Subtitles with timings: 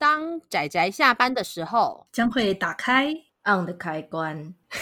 [0.00, 3.12] 当仔仔下班的时候，将会打开
[3.44, 4.54] on 的开关。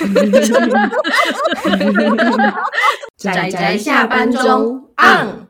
[3.19, 5.49] 仔仔下班中 on。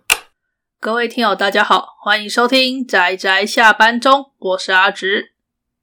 [0.80, 5.34] 各位听友，大家好，欢迎收听仔仔下班中，我是阿直。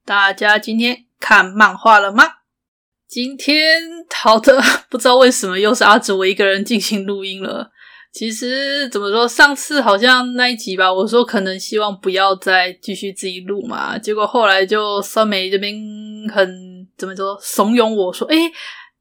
[0.04, 2.24] 大家今天看漫画了吗？
[3.08, 4.60] 今天好的，
[4.90, 7.70] 不知道为什么又是阿直我一个人进行录音了。
[8.16, 15.76] 其实怎么说，上次好像那一集吧，我说可能希望不要再继续自己录嘛，结果后来就酸梅这边
[16.34, 18.38] 很怎么说怂恿我说，诶，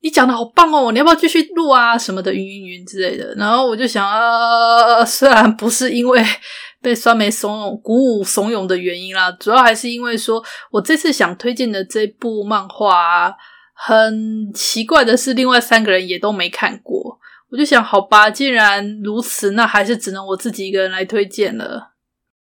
[0.00, 3.32] 你讲的好棒哦，你要不要继续录啊什么的，云云云之类的。
[3.36, 6.20] 然后我就想啊，虽然不是因为
[6.83, 13.33] 被酸梅怂恿、鼓舞、怂恿的原因啦，主要还是因为说我这次想推荐的这部漫画啊，
[13.74, 17.20] 很奇怪的是，另外三个人也都没看过。
[17.54, 21.92] 我就想，好吧，既然如此，那还是只能我自己一个人来推荐了。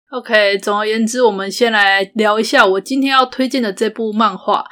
[0.09, 4.65] OK，总而言之，我们先来聊一下我今天要推荐的这部漫画。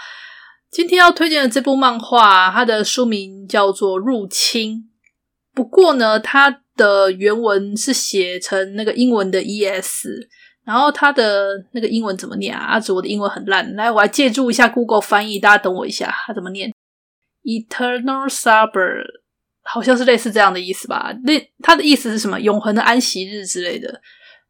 [0.72, 4.78] 今天要推荐的这部漫画，它的书名叫做《入侵》。
[5.54, 10.08] 不过呢，它的原文是写成那个英文的 ES，
[10.66, 12.66] 然后它的那个英文怎么念啊？
[12.66, 16.74] 阿祖，我的英文很烂，来，我来借助一下 Google 翻译，大家等我一下，它怎么念
[17.44, 19.21] ？Eternal Summer。
[19.64, 21.14] 好像是类似这样的意思吧？
[21.24, 22.40] 那他的意思是什么？
[22.40, 24.02] 永恒的安息日之类的。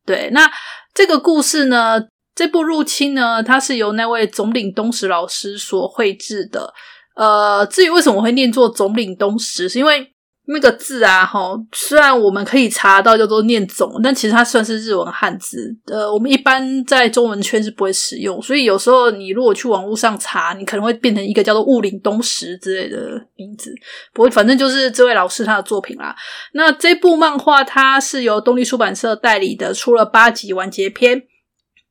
[0.05, 0.49] 对，那
[0.93, 2.01] 这个故事呢？
[2.33, 3.43] 这部入侵呢？
[3.43, 6.73] 它是由那位总领东石老师所绘制的。
[7.15, 10.13] 呃，至于为什么我会念作总领东石，是因为。
[10.45, 15.73] 那个字啊，齁，虽然我们可以查到叫做念总，但其实它算是日文汉字。
[15.85, 22.97] 呃，我们一般在中文圈是不会使用，所以有时候你如果去网络上查，你可能会变成一个叫做雾领东石之类的
[23.35, 23.73] 名字。
[24.13, 26.15] 不过反正就是这位老师他的作品啦。
[26.53, 31.23] 那这部漫画它是由东立出版社代理的，出了八集完结篇。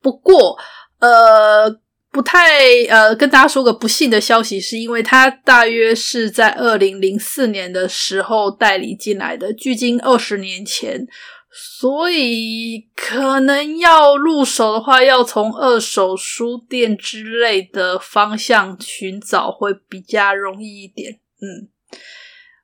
[0.01, 0.57] 不过，
[0.99, 1.79] 呃。
[2.11, 2.59] 不太
[2.89, 11.07] 呃，跟大家说个不幸的消息，是因为他大约是在二零零四年的时候代理进来的，距今二十年前，
[11.49, 21.70] 所以可能要入手的话，要从二手书店之类的方向寻找会比较容易一点，嗯。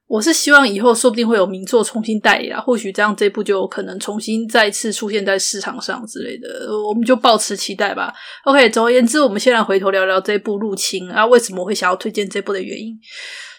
[0.08, 6.48] 我是希望以后说不定会有名作重新代理啊，或许这样这部就有可能重新再次出现在市场上之类的，
[6.88, 8.14] 我们就抱持期待吧。
[8.46, 12.98] OK，总而言之，我们先来回头聊聊这部入侵啊，为什么会想要推荐这部的原因，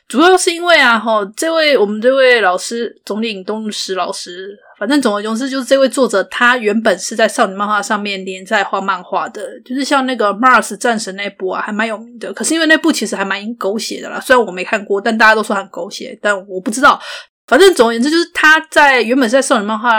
[0.08, 4.58] 主要是因为啊，哈，这位我们这位老师总领东石老师。
[4.78, 12.32] 反正总而言之，就是这位作者，他原本是在少女漫画上面连载画漫画的，就是像那个 Mars 战神那部啊，还蛮有名的。
[12.32, 17.00] 可是因为那部其实还蛮狗血的啦，虽然我没看过，但大家都说很狗血，但我不知道。
[17.48, 19.90] 反正总而言之，就是他在原本是在少女漫画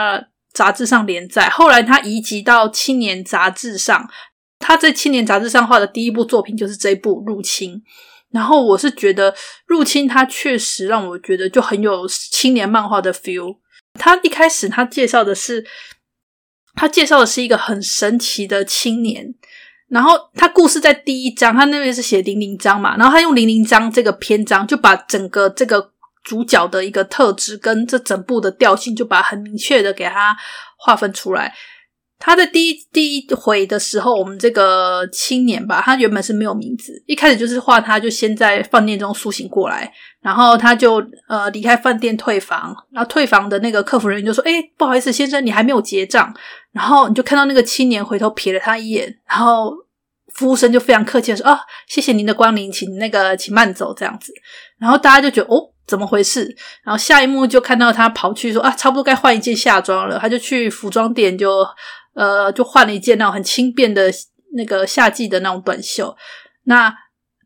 [0.53, 4.09] 杂志上连载，后来他移籍到青年杂志上。
[4.59, 7.75] 他在青年杂志上画的第一部作品就是这一部《入侵》。
[8.31, 9.31] 然后我是觉得
[9.67, 13.55] 《入侵》它确实让我觉得就很有青年漫画的 feel。
[13.99, 15.63] 他一开始他介绍的是，
[16.73, 19.35] 他介绍的是一个很神奇的青年。
[19.89, 25.91] 然后他故事在第一章，他那边是写零零章嘛，然后他用零零章这个篇章，就把整个这个
[26.23, 30.37] 主角的一个特质跟这整部的调性，就把很明确的给他
[30.77, 31.55] 划分出来。
[32.19, 39.89] 他在第一第一回的时候，我们这个青年吧，他原本是没有名字，一开始就是画他，就先在饭店中苏醒过来，
[40.21, 46.35] 然后他就呃离开饭店退房，然后退房的那个客服人员就说：“诶，不好意思，先生，你还没有结账。”
[46.73, 49.73] 然后你就看到那个青年回头瞥了他一眼，然后
[50.33, 54.33] 服务生就非常客气的说：“啊，谢谢您的光临，请那个请慢走这样子。”
[54.77, 56.53] 然后大家就觉得哦，怎么回事？
[56.83, 61.65] 然后下一幕就看到他跑去说：“啊，差不多该换一件夏装了。”他就去服装店就。
[62.19, 64.11] 呃，就换了一件那种很轻便的
[64.53, 66.13] 那个夏季的那种短袖。
[66.63, 66.93] 那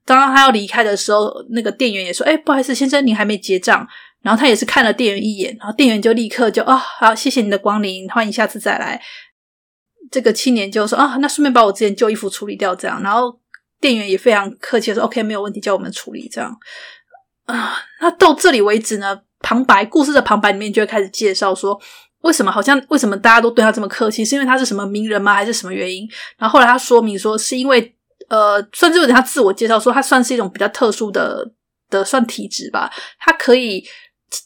[0.03, 3.88] 当他要离开的时候，那个店员也说：“哎，不好意思，先生，你还没结账。”
[4.23, 9.00] 然后他也是看了店员一眼，然后店员就立刻就啊、哦，好，谢谢你的光临，欢迎下次再来。
[10.09, 13.40] 这个青年就说：“啊，那顺便把我之前旧衣服处理掉。”这样，然后
[13.79, 16.58] 店员也非常客气的说：“OK，没有问题，叫我们处理。”这样
[17.46, 21.79] 啊，那到这里为止呢，旁白故事的旁白里面就会开始介绍说。
[22.23, 24.25] 为什么好像为什么大家都对他这么客气？
[24.25, 25.34] 是因为他是什么名人吗？
[25.34, 26.05] 还是什么原因？
[26.37, 27.96] 然后后来他说明说，是因为
[28.29, 31.46] 呃，算是有点他自我介绍说，他算是一种比较特殊的
[31.90, 32.90] 的算体质吧。
[33.20, 33.84] 他可以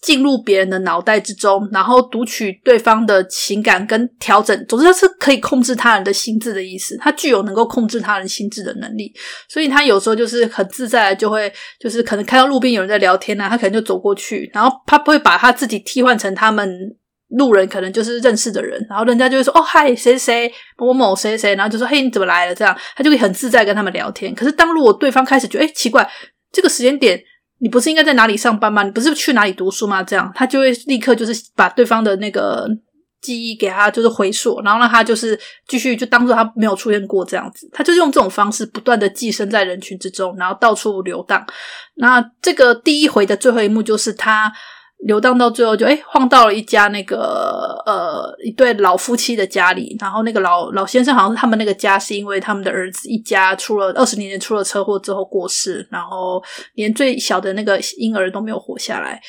[0.02, 4.66] 进入别人的脑袋之中，然后读取对方的情感跟调整。
[4.68, 6.98] 总之，他是可以控制他人的心智的意思。
[6.98, 9.14] 他具有能够控制他人心智的能力，
[9.48, 16.97] 所以他有时候就是很自在，就会就是可能看到路边有人在聊天啊，他可能就走过去，然后他不会把他自己替换成他们。
[17.30, 24.34] 路人可能就是认识的人，然后人家就会说：“哦，嗨，谁谁某某某谁谁。”然后就说：“嘿，你怎么来了？”这样他就会很自在跟他们聊天。
[24.34, 26.10] 可是当如果对方开始觉得：“哎，奇怪，
[26.52, 27.22] 这个时间点
[27.60, 28.84] 你不是应该在哪里上班吗？
[28.84, 32.68] 你不是去哪里读书吗？”这样他就会立刻就是把对方的那个。
[33.20, 35.38] 记忆给他就是回溯，然后让他就是
[35.68, 41.44] 继续就当做他没有出现过这样子，他就用这种方式不断的寄生在人群之中，然后到处流荡。
[41.96, 44.54] 那这个第一回的最后一幕就是他
[45.06, 56.42] 流荡到最后就诶晃到了一家那个呃一对老夫妻的家里，然后那个老老先生好像是他们那个家是因为他们的儿子一家出了二十年前出了车祸之后过世，然后
[56.74, 59.22] 连最小的那个婴儿都没有活下来，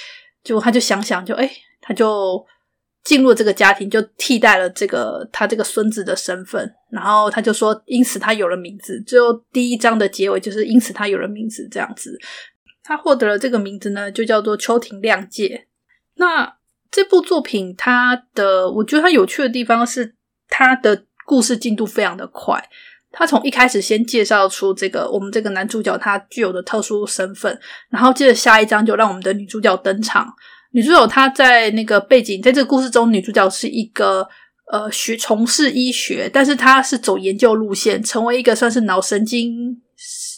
[0.42, 1.50] 就他就想想就诶
[1.80, 2.44] 他就。
[3.04, 9.00] 进入这个家庭，就替代了这个他这个孙子的身份，然后他就说，因此他有了名字。
[9.06, 12.18] 最后第一章的结尾就是因此他有了名字，这样子，
[12.88, 15.66] 他获得了这个名字呢，就叫做秋庭亮介。
[16.14, 16.56] 那
[16.90, 20.14] 这部作品，它的我觉得它有趣的地方是，
[20.48, 22.66] 它的故事进度非常的快。
[23.10, 30.26] 他从一开始先介绍出这个我们这个男主角他具有的特殊身份，然后接着下一章就让我们的女主角登场。
[30.70, 34.26] 女主角她在那个背景，在这个故事中，女主角是一个
[34.72, 39.78] 呃学从事医学，但是她是走研究路线，成为一个算是脑神经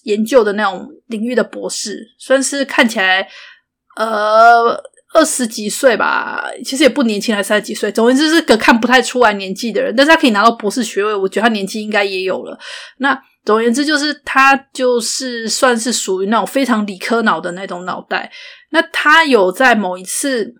[0.04, 3.28] 研究的那种领域的博士，算是看起来
[3.96, 4.82] 呃
[5.12, 12.58] 二十几岁吧，其实也不年轻，还三十几岁，总之是个看不太出来年纪的人，但是他可以拿到博士学位，我觉得他年纪应该也有了。
[12.98, 18.30] 那总而言之，就是他就是算是属于那种非常理科脑的那种脑袋。
[18.70, 20.54] 那他有在某一次，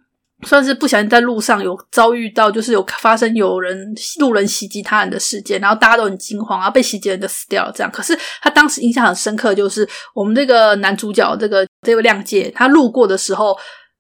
[0.47, 7.73] 算是不小心在路上有遭遇到，就是有发生有人路人袭击他人的事件，然后大家都很惊慌，然后被袭击人就死掉了。
[7.75, 13.57] 这样，可是他当时印象很深刻，就是我们这个男主角这个这位亮介，他路过的时候，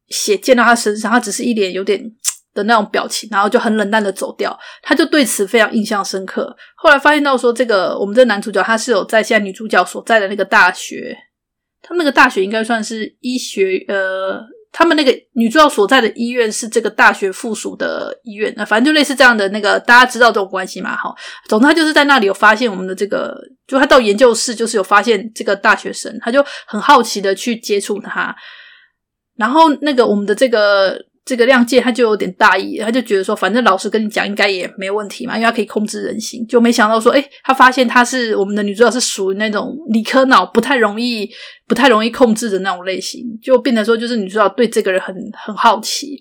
[0.08, 2.00] 血溅到他身上，他只是一脸有点
[2.54, 4.58] 的那种表情，然后就很冷淡的走掉。
[4.82, 6.56] 他就对此非常印象深刻。
[6.76, 11.16] 后来发现到说，这个我们这男主角他是有在现在女主角所在的那个大学。
[11.82, 14.38] 他那个大学应该算是医学，呃，
[14.72, 20.96] 他们那个女主角所在的医院是这个大学附属的医院，那反正就类似这样的那个，大家知道这种关系嘛？
[20.96, 21.14] 哈，
[21.48, 23.36] 总之他就是在那里有发现我们的这个，
[23.66, 28.34] 就他到研究室就是有发现这个大学生，他就很好奇的去接触他，
[29.36, 31.09] 然后那个我们的这个。
[31.24, 36.46] 这个亮介他就有点大意，他就觉得说，反正老师跟你讲应该也没问题嘛，因为他可以控制人心。
[36.46, 41.30] 就没想到说，哎，他发现他是我们的女主角是属于那种理科脑，不太容易、
[41.68, 46.18] 不太容易控制的那种类型，就变得说，就是女主角对这个人很很好奇。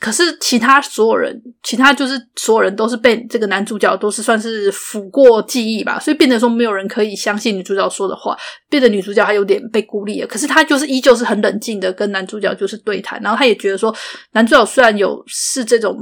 [0.00, 8.36] 可是其他所有人，其他就是所有人都是被这个男主角都是算是抚过记忆吧，所以变得说没有人可以相信女主角说的话，
[8.70, 10.26] 变得女主角还有点被孤立了。
[10.26, 13.94] 可是她就是依旧是很冷静的跟男主角就是对谈，然后她也觉得说
[14.32, 15.96] 男主角虽然有是这种。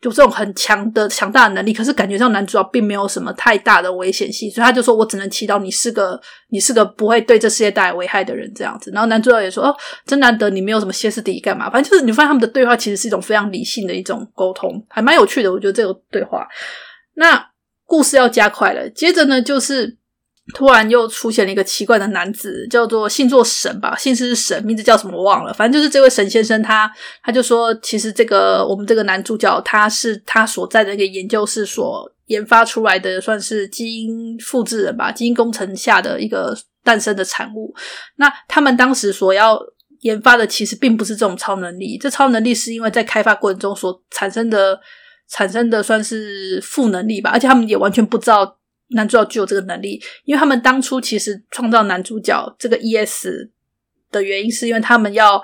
[0.00, 6.18] 就这种很强的强大的能力，可是感觉上男主角并没有什么太大的危险性，所以他就说：“我只能祈祷你是个
[6.48, 8.90] 你是个不会对这世界带来危害的人。”这样子。
[8.92, 9.76] 然后男主角也说：“哦，
[10.06, 11.68] 真难得你没有什么歇斯底里干嘛？
[11.68, 15.52] 反正就是你发现他们的对话其实是一种非常理性的一种沟通，还蛮有趣的。
[15.52, 16.48] 我觉得这个对话。
[17.14, 17.50] 那
[17.84, 19.99] 故事要加快了，接着呢就是。
[20.54, 25.52] 突然又出现了一个奇怪的男子，叫做姓作神吧，姓氏是神，名字叫什么我忘了。
[25.52, 26.94] 反正就是这位沈先生他，他
[27.24, 37.74] 他就说，其实这个我们这个男主角，他是他所在的那个研究室所研发出来的，算是基因复制人吧，基因工程下的一个诞生的产物。
[38.16, 39.60] 那他们当时所要
[40.00, 44.80] 研发的，其实并不是这种超能力，这超能力是因为在开发过程中所产生的
[45.28, 48.56] 产生的算是负能力吧，而且他们也完全不知道。
[48.90, 53.48] 男主角具有这个能力，因为他们当初其实创造男主角这个 ES
[54.10, 55.40] 的原因，是因为他们要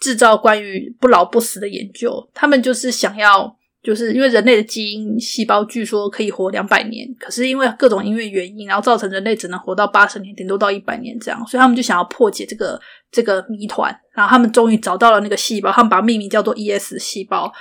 [0.00, 2.28] 制造关于不老不死的研究。
[2.34, 12.80] 他们就是想要，就是因为人类的基因细胞据说可以活两百年，可是因为各种因为原因，然后造成人类只能活到八十年，顶多到一百年这样，所以他们就想要破解这个
[13.12, 13.96] 这个谜团。
[14.12, 17.52] 然后他们终于找到了那个细胞，他们把命名叫做 ES 细胞。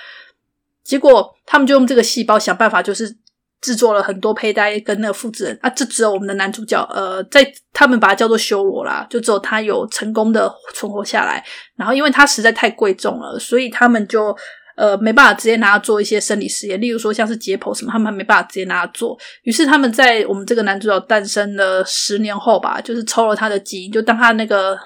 [0.84, 3.16] 结果他们就用这个细胞想办法，就是。
[3.62, 11.44] 制作了很多胚胎跟那个复制人啊，这只有我们的男主角，呃，在他们把它叫做修罗啦，就只有他有成功的存活下来。
[11.76, 14.36] 然后因为他实在太贵重了，所以他们就
[14.78, 19.18] 呃没办法直接拿它做一些生理实验，例如说像是解剖什么，他们还没办法直接拿它做。
[19.44, 24.78] 于是他们在我们这个男主角诞生了十年后吧，就是抽了他的基因，就当他那个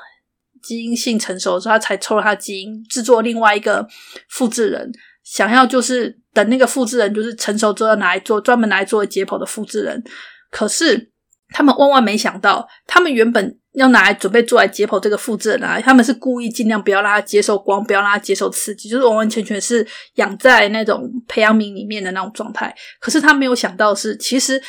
[0.64, 3.88] 基因性成熟的时候，他才抽了他基因，制作另外一个
[4.30, 4.92] 复制人。
[5.24, 10.04] 想要就是等那个复制人就是成熟之后要拿来做专门拿来做解剖的复制人，
[10.50, 11.12] 可是
[11.50, 19.86] 他们万万没想到，他们原本要拿来准备做来解剖这个复制人啊，他们是故意尽量不要让他接受光，不要让他接受刺激，就是完完全全是
[20.16, 22.74] 养在那种培养皿里面的那种状态。
[23.00, 24.62] 可是他没有想到是，其实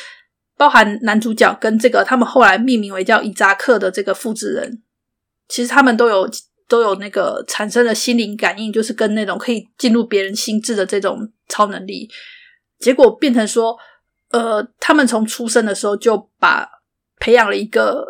[0.57, 4.81] 包含男主角跟这个他们后来命名为叫伊扎克的这个复制人，
[5.47, 6.29] 其实他们都有
[6.67, 12.09] 都有那个产生了心灵感应，就是跟那种可以进入别人心智的这种超能力。
[12.79, 13.77] 结果变成说，
[14.29, 16.69] 呃，他们从出生的时候就把
[17.19, 18.05] 培养了一个。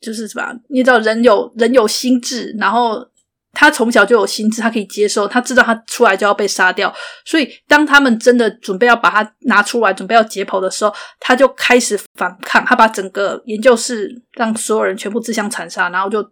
[0.00, 0.50] 就是什么？
[0.70, 3.06] 你知道人有人有心智，然后
[3.52, 6.90] 他从小就有心智，他可以接受，他知道他出来就要被杀掉，
[7.26, 16.26] 所以当他们真的准备要把他拿出来，准备要解剖的时候，他就开始反抗，他把整个研究室让所有人全部自相残杀，然后就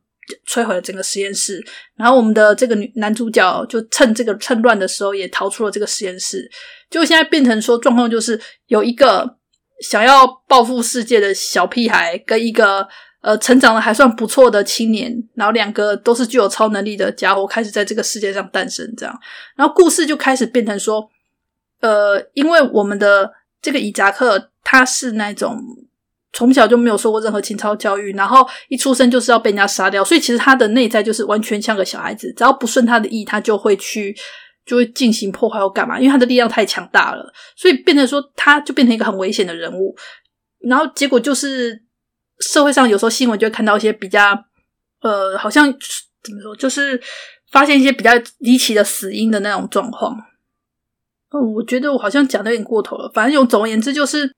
[0.47, 1.65] 摧毁了整个实验室。
[1.97, 6.49] 然后我们的这个女男主角就趁这个趁乱的时候也逃出了这个实验室，
[6.91, 9.37] 就现在变成说状况就是有一个
[9.81, 12.89] 想要报复世界的小屁孩跟一个。
[13.21, 19.21] 呃，成长的还算不错的青年，然后两个都是具有超能力的家伙，开始在这个世界上诞生，这样，
[19.57, 21.11] 然后故事就开始变成说，
[21.81, 23.29] 呃，因为我们的
[23.61, 25.61] 这个伊扎克他是那种
[26.33, 34.17] 从小就没有受过任何情操教育，然后一出生就是要被人家杀掉，所以其实他的内在就是完全像个小孩子，只要不顺他的意，他就会去
[34.65, 39.97] 就会进行破坏或干嘛，因为他的力量太强大了，所以变成说他就变成一个很危险的人物，
[40.61, 41.83] 然后结果就是。
[42.41, 44.31] 社会上有时候新闻就会看到一些比较，
[45.01, 45.67] 呃，好像
[46.23, 47.03] 怎么说，就是
[47.51, 50.17] 发现一些比较离奇的死因的那种状况。
[51.33, 53.11] 嗯，我觉得我好像讲的有点过头了。
[53.13, 54.33] 反正总而言之，就是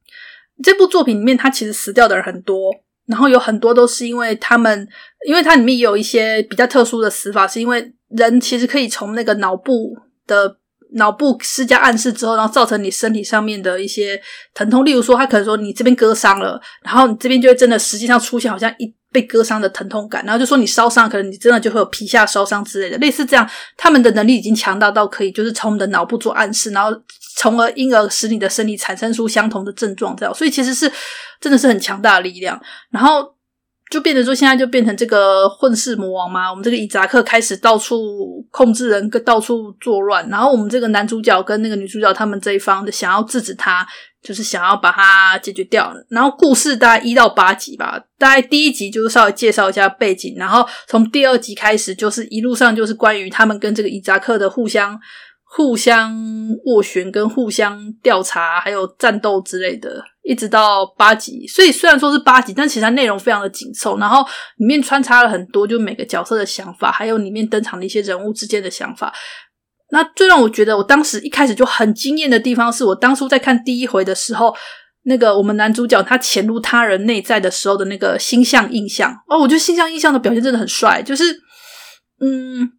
[0.63, 2.73] 这部作品里面，他其实死掉的人很多，
[3.07, 4.89] 然后有很多都是因为他们，
[5.27, 10.59] 因为它里面也有一些比较特殊的死法，是因为人其实可以从那个脑部的。
[10.95, 14.21] 脑部施加暗示之后，然后造成你身体上面的一些
[14.55, 14.85] 疼痛。
[14.85, 20.25] 例如说，他可能说你这边割伤了，然后你这边就会真的实际上出现好像一被割伤的疼痛感。
[20.25, 23.49] 然后就说你烧伤，可能你真的就会有皮下烧伤之类的，类似这样。
[23.77, 26.91] 他们的能力已经强大到可以，就是从你的脑部做暗示，然后
[27.37, 30.35] 从而因而使你的身体产生出相同的症状，这样。
[30.35, 30.91] 所以其实是
[31.41, 32.61] 真的是很强大的力量。
[32.91, 33.35] 然后。
[33.91, 36.49] 就变成说，现在就变成这个混世魔王嘛。
[36.49, 40.27] 我们这个伊扎克开始到处控制人，跟到处作乱。
[40.29, 43.85] 然后我们这个男主角跟那个女主角他们这一方的想要制止他，
[44.23, 45.93] 就是想要把他解决掉。
[46.09, 54.99] 然后故事大概一到八集吧，大概第一集就是稍微介绍一下背景，然后从第二集开始就是一路上就是关于他们跟这个伊扎克的互相。
[55.53, 56.15] 互相
[56.65, 61.45] 斡旋、跟互相调查，还有战斗之类的，一直到八集。
[61.49, 64.25] 所以虽然说是八集，但其实它内容非常的紧凑，然后
[64.59, 69.13] 里面穿插了很多，就每个角色的想法，还有里面登场的一些人物之间的想法。
[69.91, 74.55] 那最让我觉得我当时一开始就很惊艳的地方，是我当初在看第一回的时候，
[75.03, 79.13] 那个我们男主角他潜入他人内在的时候的那个星象印象。
[79.29, 81.25] 哦，我觉得星象印象的表现真的很帅，就是
[82.21, 82.71] 嗯。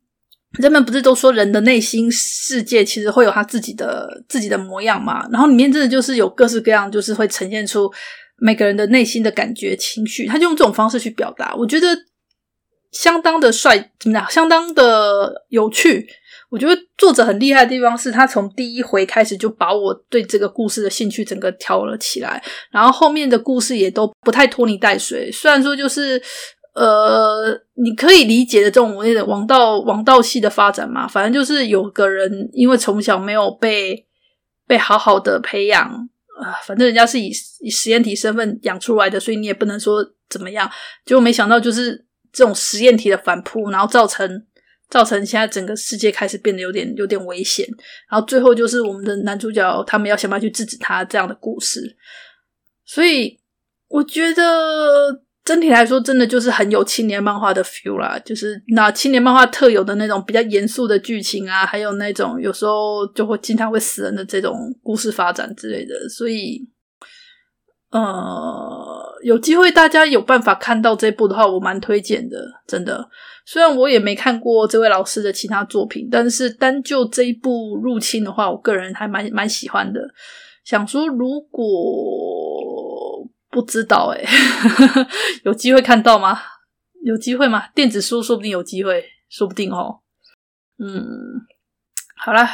[0.60, 5.26] 人们不是都说人的内心世界其实会有他自己的自己的模样嘛？
[5.32, 7.90] 然后里面真的就是有各式各样，就是会呈现出
[8.38, 11.88] 每个人的内心的感觉、情绪，他就用这种方式去表达，我觉得
[12.92, 14.30] 相当的帅，怎么讲？
[14.30, 16.06] 相当的有趣。
[16.50, 26.22] 我觉得作者很厉害的地方是他从第一回开始就把我对这个故事的兴趣整个挑了起来，然后后面的故事也都不太拖泥带水，虽然说就是。
[26.74, 34.08] 呃，你可以理解的这种那种王道王道系的发展嘛，反正就是有个人因为从小没有被
[34.66, 40.72] 被好好的培养啊，呃，反正人家是以以实验体身份养出来的，所以你也不能说怎么样。
[41.06, 44.46] 结果没想到就是这种实验体的反扑，然后造成
[44.90, 47.68] 造成现在整个世界开始变得有点有点危险，
[48.10, 51.98] 然后最后就是我们的男主角他们要想办法去制止他这样的故事，
[52.86, 53.42] 所以
[53.90, 55.24] 我觉得。
[55.44, 66.08] 整体来说，真的就是很有青年漫画的 feel 啦，就是那青年漫画特有的那种比较严肃的剧情啊，还有那种有时候就会经常会死人的这种故事发展之类的。
[66.08, 66.62] 所以，
[67.90, 73.10] 呃，有机会大家有办法看到这部的话，我蛮推荐的，真的。
[73.44, 80.00] 虽然我也没看过这位老师的其他作品，但是单就这一部《入侵》的话，我个人还蛮蛮喜欢的。
[80.64, 82.31] 想说如果。
[83.52, 84.24] 不知道哎，
[85.44, 86.40] 有机会看到吗？
[87.04, 87.68] 有机会吗？
[87.74, 90.02] 电子书说不定有机会，说不定哦。
[90.78, 91.02] 嗯，
[92.16, 92.50] 好啦，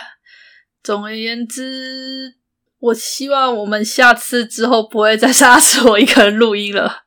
[0.82, 2.36] 总而言之，
[2.80, 7.04] 我希望我们下次之后不会再杀死我一个人录音了。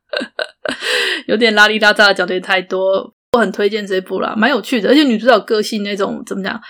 [1.26, 6.60] 有点拉里拉杂的讲的也太多，我很推荐这部啦，蛮有趣的，而且女主角个性那种怎么讲，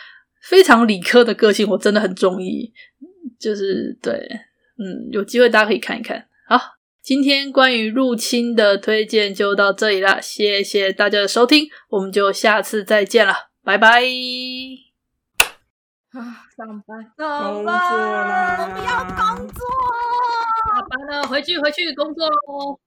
[0.43, 2.73] 非常理科的个性，我真的很中意。
[3.41, 4.13] 就是对，
[4.79, 6.29] 嗯，有机会大家可以看一看。
[6.47, 6.80] 好。
[7.11, 14.01] 今天关于入侵的推荐就到这里了，谢谢大家的收听，我们就下次再见了，拜拜。
[16.13, 19.67] 啊，上班，上班，我不要工作，
[20.69, 22.81] 下班了，回去回去工作喽。